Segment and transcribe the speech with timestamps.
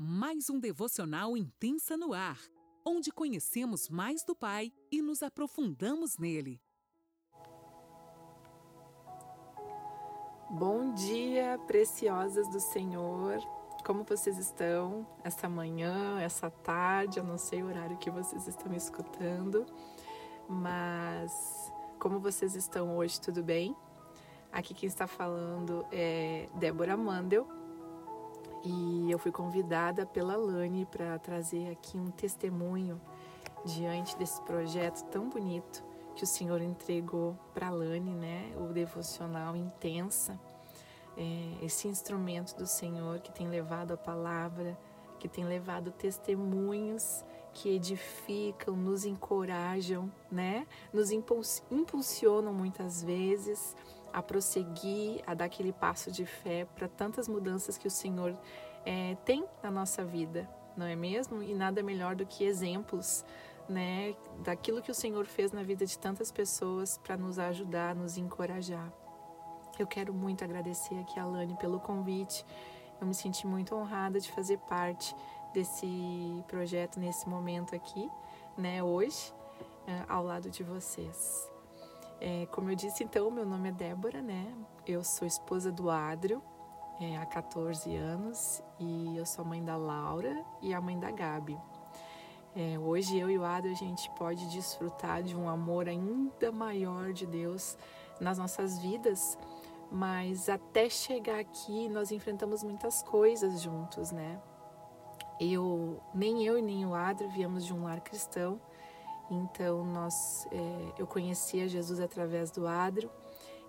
[0.00, 2.38] mais um devocional intensa no ar,
[2.86, 6.60] onde conhecemos mais do Pai e nos aprofundamos nele.
[10.50, 13.40] Bom dia, preciosas do Senhor.
[13.84, 17.18] Como vocês estão essa manhã, essa tarde?
[17.18, 19.66] Eu não sei o horário que vocês estão escutando,
[20.48, 23.20] mas como vocês estão hoje?
[23.20, 23.74] Tudo bem?
[24.52, 27.57] Aqui quem está falando é Débora Mandel
[28.64, 33.00] e eu fui convidada pela Lani para trazer aqui um testemunho
[33.64, 38.52] diante desse projeto tão bonito que o Senhor entregou para Lani, né?
[38.56, 40.38] O devocional intensa,
[41.16, 44.76] é, esse instrumento do Senhor que tem levado a palavra,
[45.18, 50.66] que tem levado testemunhos que edificam, nos encorajam, né?
[50.92, 53.76] Nos impulsionam muitas vezes
[54.12, 58.36] a prosseguir, a dar aquele passo de fé para tantas mudanças que o Senhor
[58.84, 61.42] é, tem na nossa vida, não é mesmo?
[61.42, 63.24] E nada melhor do que exemplos,
[63.68, 68.16] né, daquilo que o Senhor fez na vida de tantas pessoas para nos ajudar, nos
[68.16, 68.90] encorajar.
[69.78, 72.44] Eu quero muito agradecer aqui a Lani pelo convite.
[73.00, 75.14] Eu me senti muito honrada de fazer parte
[75.52, 75.86] desse
[76.48, 78.10] projeto nesse momento aqui,
[78.56, 79.32] né, hoje,
[79.86, 81.57] é, ao lado de vocês.
[82.20, 84.52] É, como eu disse, então, meu nome é Débora, né?
[84.84, 86.42] Eu sou esposa do Adrio
[87.00, 91.56] é, há 14 anos e eu sou mãe da Laura e a mãe da Gabi.
[92.56, 97.12] É, hoje eu e o Adrio a gente pode desfrutar de um amor ainda maior
[97.12, 97.78] de Deus
[98.20, 99.38] nas nossas vidas,
[99.92, 104.40] mas até chegar aqui nós enfrentamos muitas coisas juntos, né?
[105.38, 108.60] Eu nem eu e nem o Adrio viemos de um lar cristão
[109.30, 113.10] então nós, é, eu conhecia Jesus através do Adro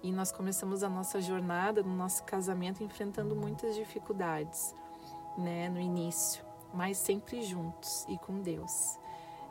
[0.02, 4.74] e nós começamos a nossa jornada no nosso casamento enfrentando muitas dificuldades,
[5.38, 6.44] né, no início,
[6.74, 8.98] mas sempre juntos e com Deus.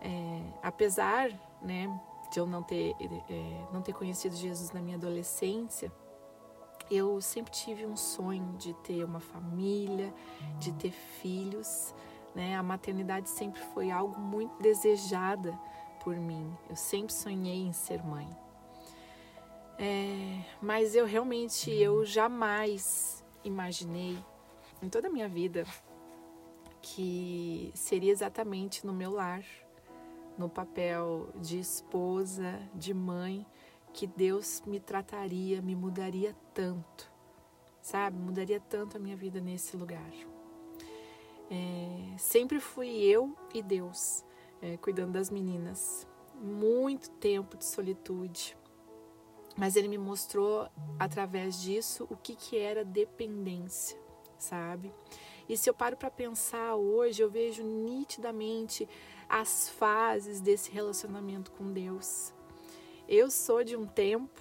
[0.01, 1.89] É, apesar, né,
[2.31, 5.93] de eu não ter é, não ter conhecido Jesus na minha adolescência,
[6.91, 10.13] eu sempre tive um sonho de ter uma família,
[10.59, 11.95] de ter filhos,
[12.35, 12.57] né?
[12.57, 15.59] A maternidade sempre foi algo muito desejada
[16.09, 16.57] por mim.
[16.71, 18.27] Eu sempre sonhei em ser mãe.
[19.79, 24.17] É, mas eu realmente, eu jamais imaginei
[24.81, 25.67] em toda a minha vida
[26.81, 29.45] que seria exatamente no meu lar,
[30.39, 33.45] no papel de esposa, de mãe,
[33.93, 37.13] que Deus me trataria, me mudaria tanto,
[37.83, 38.17] sabe?
[38.17, 40.11] Mudaria tanto a minha vida nesse lugar.
[41.51, 44.25] É, sempre fui eu e Deus
[44.61, 46.07] é, cuidando das meninas.
[46.35, 48.57] Muito tempo de solitude.
[49.57, 53.99] Mas ele me mostrou através disso o que, que era dependência,
[54.39, 54.93] sabe?
[55.49, 58.89] E se eu paro para pensar hoje, eu vejo nitidamente
[59.29, 62.33] as fases desse relacionamento com Deus.
[63.09, 64.41] Eu sou de um tempo,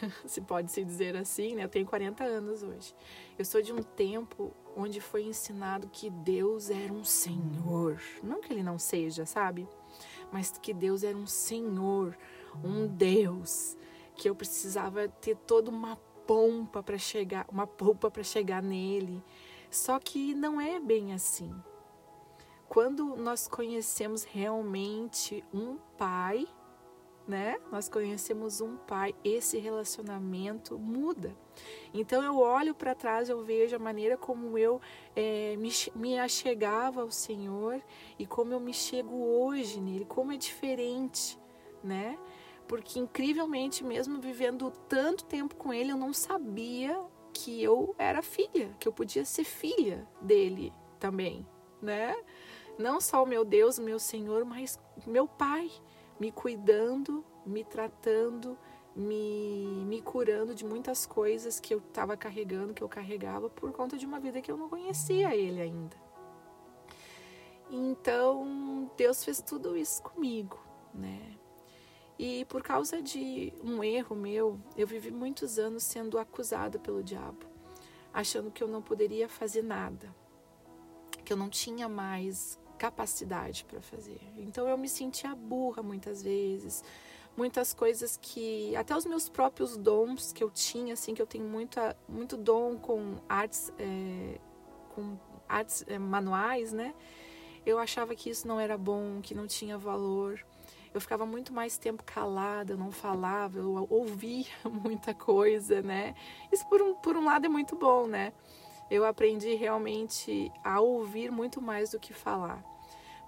[0.26, 1.64] se pode se dizer assim, né?
[1.64, 2.94] Eu tenho 40 anos hoje.
[3.38, 8.00] Eu sou de um tempo onde foi ensinado que Deus era um Senhor.
[8.22, 9.66] Não que ele não seja, sabe?
[10.30, 12.16] Mas que Deus era um Senhor,
[12.62, 13.76] um Deus,
[14.14, 19.22] que eu precisava ter toda uma pompa para chegar, uma polpa para chegar nele.
[19.70, 21.54] Só que não é bem assim.
[22.68, 26.46] Quando nós conhecemos realmente um pai,
[27.26, 27.58] né?
[27.72, 31.36] Nós conhecemos um pai, esse relacionamento muda.
[31.92, 34.80] Então eu olho para trás, eu vejo a maneira como eu
[35.14, 37.82] é, me, me achegava ao Senhor
[38.18, 41.38] e como eu me chego hoje nele, como é diferente,
[41.82, 42.18] né?
[42.68, 47.00] Porque incrivelmente, mesmo vivendo tanto tempo com ele, eu não sabia
[47.32, 51.46] que eu era filha, que eu podia ser filha dele também,
[51.82, 52.16] né?
[52.78, 55.70] Não só o meu Deus, meu Senhor, mas meu Pai
[56.18, 58.58] me cuidando, me tratando,
[58.94, 63.96] me, me curando de muitas coisas que eu estava carregando, que eu carregava por conta
[63.96, 65.96] de uma vida que eu não conhecia ele ainda.
[67.70, 70.58] Então, Deus fez tudo isso comigo,
[70.94, 71.36] né?
[72.18, 77.44] E por causa de um erro meu, eu vivi muitos anos sendo acusada pelo diabo,
[78.14, 80.14] achando que eu não poderia fazer nada,
[81.24, 84.20] que eu não tinha mais capacidade para fazer.
[84.36, 86.84] Então eu me sentia burra muitas vezes,
[87.36, 91.44] muitas coisas que até os meus próprios dons que eu tinha, assim, que eu tenho
[91.44, 94.38] muita, muito dom com artes, é,
[94.94, 95.18] com
[95.48, 96.94] artes é, manuais, né?
[97.64, 100.44] Eu achava que isso não era bom, que não tinha valor.
[100.94, 106.14] Eu ficava muito mais tempo calada, eu não falava, eu ouvia muita coisa, né?
[106.50, 108.32] Isso por um, por um lado é muito bom, né?
[108.90, 112.62] Eu aprendi realmente a ouvir muito mais do que falar.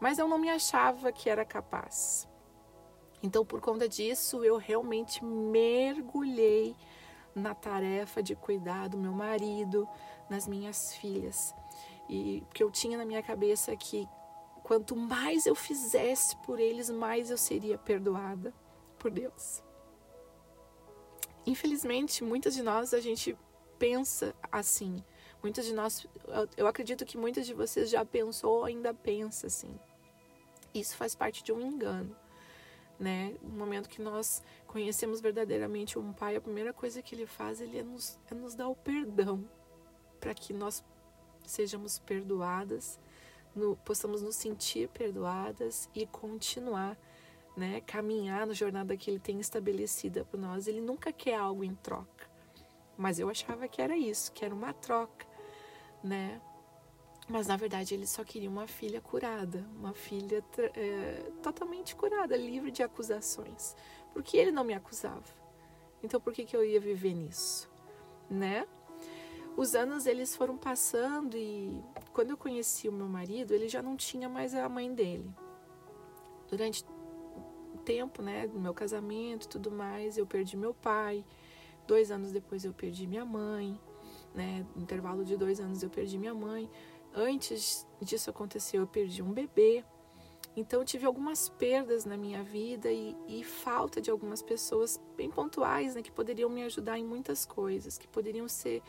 [0.00, 2.28] Mas eu não me achava que era capaz.
[3.22, 6.76] Então, por conta disso, eu realmente mergulhei
[7.34, 9.88] na tarefa de cuidar do meu marido,
[10.30, 11.54] nas minhas filhas.
[12.08, 14.08] E que eu tinha na minha cabeça que
[14.62, 18.54] quanto mais eu fizesse por eles, mais eu seria perdoada
[18.98, 19.62] por Deus.
[21.46, 23.36] Infelizmente, muitas de nós a gente
[23.78, 25.02] pensa assim.
[25.42, 26.06] Muitas de nós,
[26.56, 29.78] eu acredito que muitas de vocês já pensou ou ainda pensa assim.
[30.74, 32.14] Isso faz parte de um engano,
[32.98, 33.36] né?
[33.42, 37.78] No momento que nós conhecemos verdadeiramente um pai, a primeira coisa que ele faz ele
[37.78, 39.48] é nos, é nos dar o perdão
[40.20, 40.84] para que nós
[41.46, 42.98] sejamos perdoadas,
[43.54, 46.98] no, possamos nos sentir perdoadas e continuar,
[47.56, 47.80] né?
[47.82, 50.66] Caminhar na jornada que ele tem estabelecida para nós.
[50.66, 52.28] Ele nunca quer algo em troca.
[52.96, 55.24] Mas eu achava que era isso, que era uma troca,
[56.08, 56.40] né?
[57.28, 60.42] Mas na verdade ele só queria uma filha curada, uma filha
[60.74, 63.76] é, totalmente curada, livre de acusações.
[64.12, 65.22] Porque ele não me acusava.
[66.02, 67.68] Então por que, que eu ia viver nisso,
[68.30, 68.66] né?
[69.56, 71.82] Os anos eles foram passando e
[72.12, 75.28] quando eu conheci o meu marido, ele já não tinha mais a mãe dele.
[76.48, 81.24] Durante o tempo, né, do meu casamento e tudo mais, eu perdi meu pai,
[81.88, 83.80] Dois anos depois eu perdi minha mãe,
[84.34, 84.66] né?
[84.74, 86.70] No intervalo de dois anos eu perdi minha mãe.
[87.14, 89.84] Antes disso acontecer, eu perdi um bebê.
[90.56, 95.30] Então, eu tive algumas perdas na minha vida e, e, falta de algumas pessoas bem
[95.30, 98.82] pontuais, né, que poderiam me ajudar em muitas coisas, que poderiam ser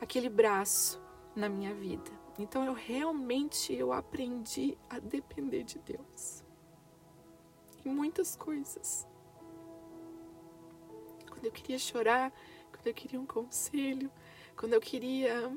[0.00, 1.02] aquele braço
[1.34, 2.10] na minha vida.
[2.38, 6.44] Então, eu realmente eu aprendi a depender de Deus
[7.84, 9.06] em muitas coisas
[11.40, 12.30] quando eu queria chorar,
[12.70, 14.10] quando eu queria um conselho,
[14.60, 15.50] quando eu queria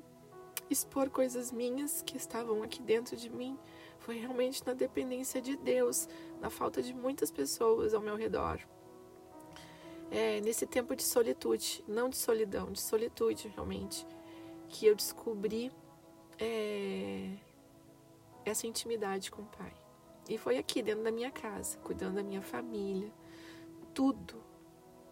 [0.70, 3.60] expor coisas minhas que estavam aqui dentro de mim,
[4.00, 6.08] foi realmente na dependência de Deus,
[6.40, 8.62] na falta de muitas pessoas ao meu redor.
[10.10, 14.08] É, nesse tempo de solitude, não de solidão, de solitude realmente,
[14.70, 15.70] que eu descobri
[16.40, 17.36] é,
[18.46, 19.74] essa intimidade com o Pai.
[20.30, 23.12] E foi aqui, dentro da minha casa, cuidando da minha família,
[23.94, 24.42] tudo,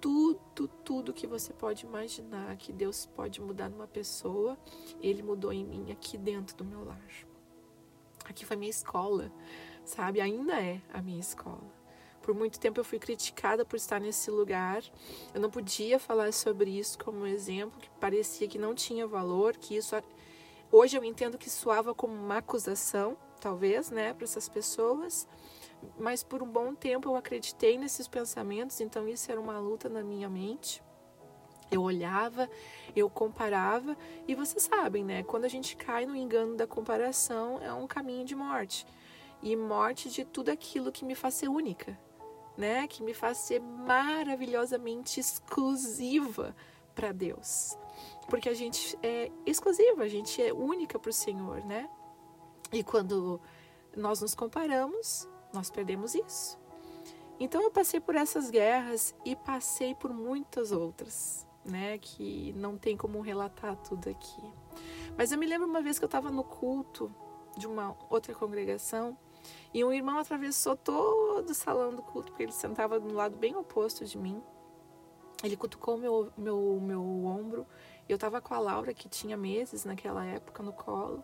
[0.01, 4.57] tudo, tudo que você pode imaginar que Deus pode mudar numa pessoa,
[4.99, 6.99] Ele mudou em mim aqui dentro do meu lar.
[8.25, 9.31] Aqui foi minha escola,
[9.85, 10.19] sabe?
[10.19, 11.79] Ainda é a minha escola.
[12.21, 14.83] Por muito tempo eu fui criticada por estar nesse lugar.
[15.33, 19.75] Eu não podia falar sobre isso como exemplo, que parecia que não tinha valor, que
[19.75, 19.95] isso
[20.71, 25.27] hoje eu entendo que soava como uma acusação, talvez, né, para essas pessoas
[25.97, 30.03] mas por um bom tempo eu acreditei nesses pensamentos, então isso era uma luta na
[30.03, 30.83] minha mente.
[31.69, 32.49] Eu olhava,
[32.95, 33.95] eu comparava,
[34.27, 35.23] e vocês sabem, né?
[35.23, 38.85] Quando a gente cai no engano da comparação, é um caminho de morte.
[39.41, 41.97] E morte de tudo aquilo que me faz ser única,
[42.57, 42.87] né?
[42.87, 46.53] Que me faz ser maravilhosamente exclusiva
[46.93, 47.77] para Deus.
[48.29, 51.89] Porque a gente é exclusiva, a gente é única para o Senhor, né?
[52.71, 53.39] E quando
[53.95, 56.59] nós nos comparamos, nós perdemos isso.
[57.39, 62.95] Então eu passei por essas guerras e passei por muitas outras, né, que não tem
[62.95, 64.53] como relatar tudo aqui.
[65.17, 67.13] Mas eu me lembro uma vez que eu estava no culto
[67.57, 69.17] de uma outra congregação
[69.73, 73.55] e um irmão atravessou todo o salão do culto, porque ele sentava no lado bem
[73.55, 74.41] oposto de mim.
[75.43, 77.65] Ele cutucou meu, meu, meu ombro.
[78.07, 81.23] Eu estava com a Laura, que tinha meses naquela época, no colo.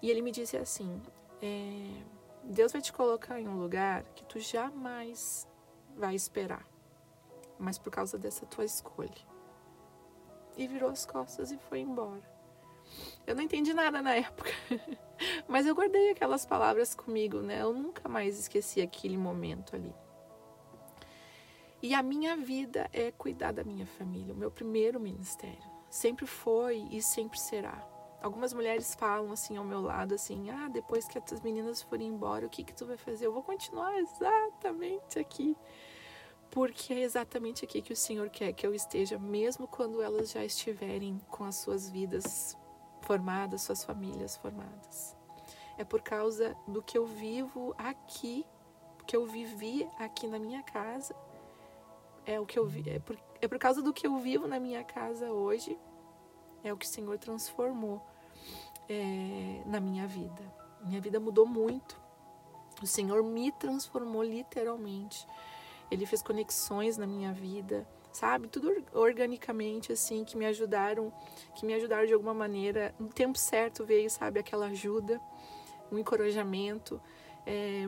[0.00, 1.02] E ele me disse assim:
[1.42, 2.02] é,
[2.44, 5.46] Deus vai te colocar em um lugar que tu jamais
[5.96, 6.66] vai esperar,
[7.58, 9.28] mas por causa dessa tua escolha.
[10.56, 12.28] E virou as costas e foi embora.
[13.26, 14.50] Eu não entendi nada na época,
[15.46, 17.62] mas eu guardei aquelas palavras comigo, né?
[17.62, 19.94] Eu nunca mais esqueci aquele momento ali.
[21.82, 25.70] E a minha vida é cuidar da minha família, o meu primeiro ministério.
[25.88, 27.89] Sempre foi e sempre será.
[28.22, 32.46] Algumas mulheres falam assim ao meu lado assim: "Ah, depois que as meninas forem embora,
[32.46, 35.56] o que que tu vai fazer?" Eu vou continuar exatamente aqui.
[36.50, 40.44] Porque é exatamente aqui que o Senhor quer que eu esteja, mesmo quando elas já
[40.44, 42.56] estiverem com as suas vidas
[43.02, 45.16] formadas, suas famílias formadas.
[45.78, 48.44] É por causa do que eu vivo aqui,
[49.06, 51.14] que eu vivi aqui na minha casa.
[52.26, 54.60] É o que eu vi, é por, é por causa do que eu vivo na
[54.60, 55.78] minha casa hoje
[56.62, 58.02] é o que o Senhor transformou
[58.88, 60.42] é, na minha vida.
[60.82, 62.00] Minha vida mudou muito.
[62.82, 65.26] O Senhor me transformou literalmente.
[65.90, 68.48] Ele fez conexões na minha vida sabe?
[68.48, 71.12] Tudo organicamente, assim, que me ajudaram,
[71.54, 72.94] que me ajudaram de alguma maneira.
[72.98, 75.20] No tempo certo veio, sabe, aquela ajuda,
[75.90, 77.00] um encorajamento,
[77.46, 77.84] é,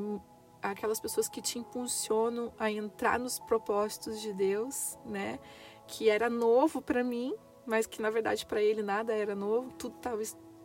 [0.62, 5.38] aquelas pessoas que te impulsionam a entrar nos propósitos de Deus, né?
[5.87, 7.35] Que era novo para mim,
[7.66, 10.23] mas que na verdade para ele nada era novo, tudo estava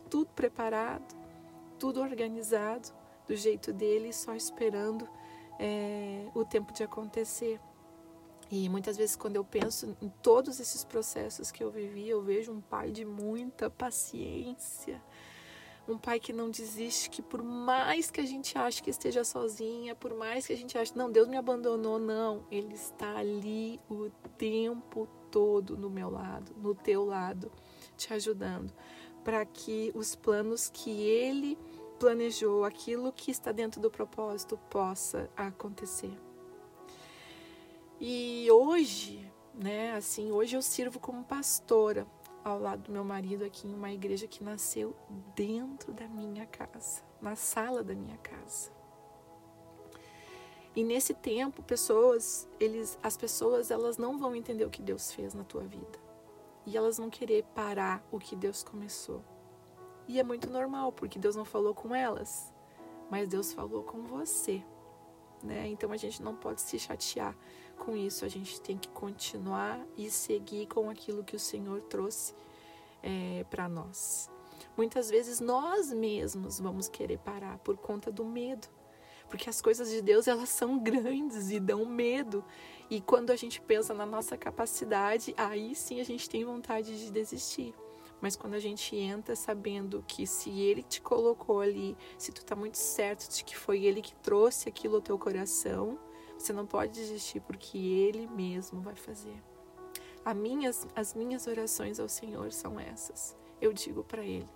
[0.08, 1.16] tudo preparado,
[1.78, 2.88] tudo organizado
[3.26, 5.08] do jeito dele, só esperando
[5.58, 7.60] é, o tempo de acontecer.
[8.50, 12.50] E muitas vezes, quando eu penso em todos esses processos que eu vivi, eu vejo
[12.50, 15.02] um pai de muita paciência,
[15.88, 19.94] um pai que não desiste, que por mais que a gente ache que esteja sozinha,
[19.94, 24.10] por mais que a gente ache, não, Deus me abandonou, não, Ele está ali o
[24.36, 27.50] tempo todo no meu lado, no teu lado,
[27.96, 28.72] te ajudando,
[29.24, 31.58] para que os planos que Ele
[31.98, 36.16] planejou, aquilo que está dentro do propósito, possa acontecer.
[38.00, 42.06] E hoje, né, assim, hoje eu sirvo como pastora
[42.44, 44.94] ao lado do meu marido aqui em uma igreja que nasceu
[45.34, 48.70] dentro da minha casa, na sala da minha casa.
[50.74, 55.34] E nesse tempo, pessoas, eles, as pessoas, elas não vão entender o que Deus fez
[55.34, 55.98] na tua vida.
[56.64, 59.24] E elas vão querer parar o que Deus começou.
[60.06, 62.54] E é muito normal, porque Deus não falou com elas,
[63.10, 64.62] mas Deus falou com você.
[65.42, 65.68] Né?
[65.68, 67.36] Então a gente não pode se chatear
[67.78, 72.34] com isso, a gente tem que continuar e seguir com aquilo que o Senhor trouxe
[73.02, 74.30] é, para nós.
[74.76, 78.68] Muitas vezes nós mesmos vamos querer parar por conta do medo,
[79.28, 82.44] porque as coisas de Deus elas são grandes e dão medo.
[82.90, 87.10] E quando a gente pensa na nossa capacidade, aí sim a gente tem vontade de
[87.10, 87.74] desistir.
[88.20, 92.56] Mas quando a gente entra sabendo que se ele te colocou ali, se tu tá
[92.56, 95.98] muito certo de que foi ele que trouxe aquilo ao teu coração,
[96.38, 99.42] você não pode desistir porque ele mesmo vai fazer.
[100.24, 103.36] As minhas, as minhas orações ao Senhor são essas.
[103.60, 104.48] Eu digo para ele: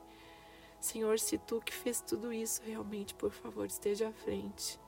[0.81, 4.79] Senhor, se tu que fez tudo isso realmente, por favor, esteja à frente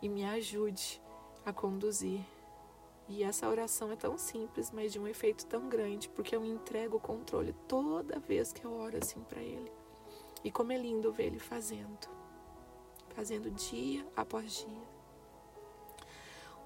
[0.00, 1.00] e me ajude
[1.44, 2.24] a conduzir
[3.08, 6.96] e essa oração é tão simples, mas de um efeito tão grande, porque eu entrego
[6.96, 9.70] o controle toda vez que eu oro assim para Ele.
[10.42, 12.08] E como é lindo ver Ele fazendo,
[13.10, 14.95] fazendo dia após dia.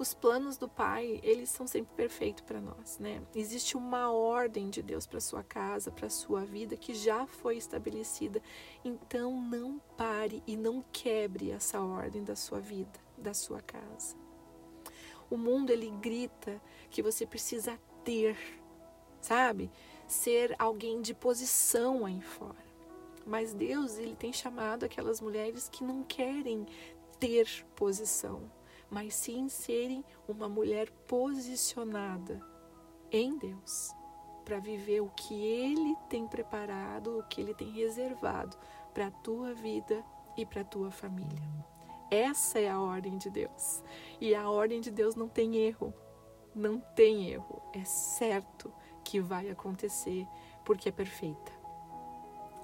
[0.01, 3.21] Os planos do Pai, eles são sempre perfeitos para nós, né?
[3.35, 8.41] Existe uma ordem de Deus para sua casa, para sua vida que já foi estabelecida.
[8.83, 14.17] Então não pare e não quebre essa ordem da sua vida, da sua casa.
[15.29, 18.39] O mundo ele grita que você precisa ter,
[19.21, 19.71] sabe?
[20.07, 22.65] Ser alguém de posição aí fora.
[23.27, 26.65] Mas Deus, ele tem chamado aquelas mulheres que não querem
[27.19, 28.51] ter posição,
[28.91, 32.41] mas sim serem uma mulher posicionada
[33.13, 33.91] em Deus,
[34.45, 38.57] para viver o que ele tem preparado, o que ele tem reservado
[38.93, 40.05] para a tua vida
[40.37, 41.43] e para a tua família.
[42.11, 43.85] Essa é a ordem de Deus.
[44.21, 45.95] E a ordem de Deus não tem erro.
[46.53, 47.63] Não tem erro.
[47.73, 48.73] É certo
[49.05, 50.27] que vai acontecer
[50.65, 51.60] porque é perfeita.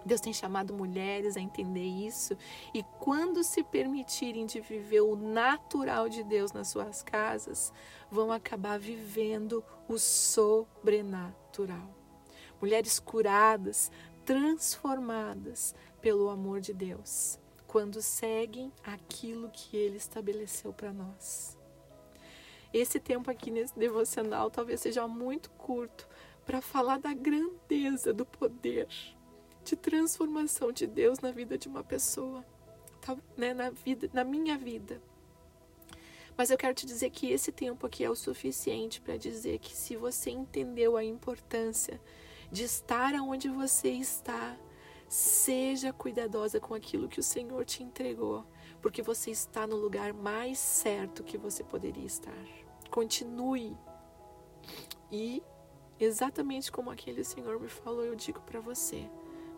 [0.07, 2.37] Deus tem chamado mulheres a entender isso
[2.73, 7.73] e quando se permitirem de viver o natural de Deus nas suas casas,
[8.11, 11.95] vão acabar vivendo o sobrenatural.
[12.61, 13.91] Mulheres curadas,
[14.25, 21.59] transformadas pelo amor de Deus quando seguem aquilo que ele estabeleceu para nós.
[22.73, 26.09] Esse tempo aqui nesse devocional talvez seja muito curto
[26.45, 28.89] para falar da grandeza do poder
[29.67, 32.45] de transformação de Deus na vida de uma pessoa,
[33.37, 35.01] né, na vida, na minha vida.
[36.37, 39.75] Mas eu quero te dizer que esse tempo aqui é o suficiente para dizer que
[39.75, 42.01] se você entendeu a importância
[42.51, 44.57] de estar onde você está,
[45.09, 48.45] Seja cuidadosa com aquilo que o Senhor te entregou,
[48.83, 52.45] porque você está no lugar mais certo que você poderia estar.
[52.91, 53.77] Continue.
[55.11, 55.43] E,
[56.01, 59.09] exatamente como aquele Senhor me falou, eu digo para você: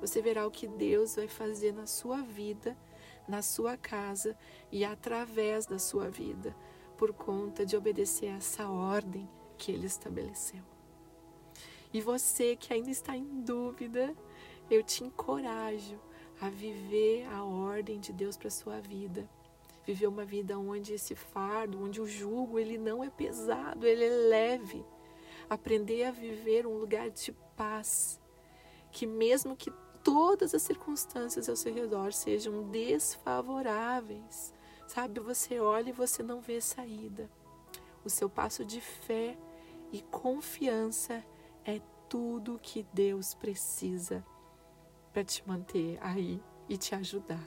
[0.00, 2.76] você verá o que Deus vai fazer na sua vida,
[3.26, 4.36] na sua casa
[4.70, 6.56] e através da sua vida,
[6.96, 10.62] por conta de obedecer essa ordem que Ele estabeleceu.
[11.92, 14.14] E você que ainda está em dúvida,
[14.70, 15.98] eu te encorajo
[16.40, 19.28] a viver a ordem de Deus para sua vida.
[19.86, 24.10] Viver uma vida onde esse fardo, onde o jugo, ele não é pesado, ele é
[24.10, 24.84] leve.
[25.48, 28.20] Aprender a viver um lugar de paz,
[28.92, 29.72] que mesmo que
[30.08, 34.54] todas as circunstâncias ao seu redor sejam desfavoráveis,
[34.86, 35.20] sabe?
[35.20, 37.30] Você olha e você não vê saída.
[38.02, 39.36] O seu passo de fé
[39.92, 41.22] e confiança
[41.62, 44.24] é tudo que Deus precisa
[45.12, 47.46] para te manter aí e te ajudar.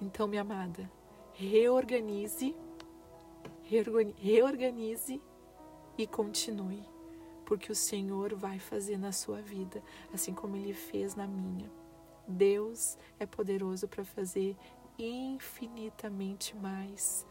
[0.00, 0.90] Então, minha amada,
[1.32, 2.56] reorganize,
[3.62, 5.22] reorganize
[5.96, 6.82] e continue,
[7.48, 11.72] porque o Senhor vai fazer na sua vida, assim como Ele fez na minha.
[12.28, 14.54] Deus é poderoso para fazer
[14.98, 17.24] infinitamente mais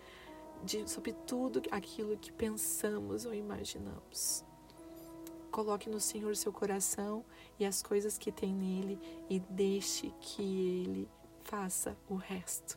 [0.63, 4.43] de, sobre tudo aquilo que pensamos ou imaginamos.
[5.51, 7.23] Coloque no Senhor seu coração
[7.59, 11.07] e as coisas que tem nele e deixe que Ele
[11.43, 12.75] faça o resto.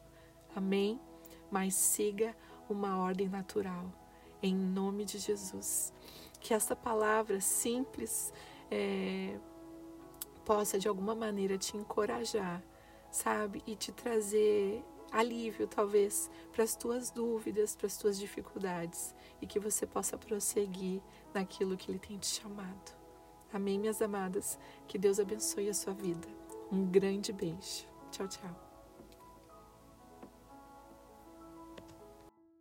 [0.55, 1.01] Amém?
[1.51, 2.37] Mas siga
[2.69, 3.91] uma ordem natural,
[4.43, 5.91] em nome de Jesus.
[6.41, 8.33] Que essa palavra simples
[8.71, 9.39] é,
[10.45, 12.63] possa de alguma maneira te encorajar,
[13.11, 13.63] sabe?
[13.67, 14.83] E te trazer
[15.13, 21.03] alívio, talvez, para as tuas dúvidas, para as tuas dificuldades e que você possa prosseguir
[21.35, 22.99] naquilo que Ele tem te chamado.
[23.53, 24.59] Amém, minhas amadas?
[24.87, 26.29] Que Deus abençoe a sua vida.
[26.71, 27.85] Um grande beijo.
[28.13, 28.70] Tchau, tchau.